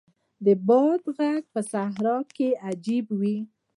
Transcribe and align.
د 0.45 0.47
باد 0.67 0.99
ږغ 1.15 1.19
په 1.53 1.59
صحرا 1.71 2.17
کې 2.35 2.47
عجیب 2.67 3.05
وي. 3.19 3.37